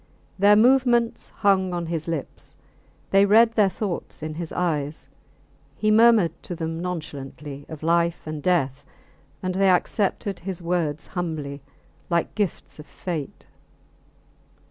[0.39, 2.57] Their movements hung on his lips;
[3.11, 5.09] they read their thoughts in his eyes;
[5.77, 8.83] he murmured to them nonchalantly of life and death,
[9.43, 11.61] and they accepted his words humbly,
[12.09, 13.45] like gifts of fate.